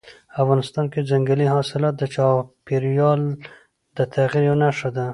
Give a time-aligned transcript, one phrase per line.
[0.41, 3.21] افغانستان کې ځنګلي حاصلات د چاپېریال
[3.95, 5.05] د تغیر یوه نښه ده.